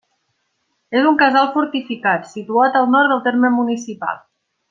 És 1.01 1.09
un 1.09 1.19
casal 1.19 1.49
fortificat, 1.57 2.25
situat 2.33 2.81
al 2.81 2.91
nord 2.97 3.13
del 3.15 3.23
terme 3.29 3.53
municipal. 3.61 4.19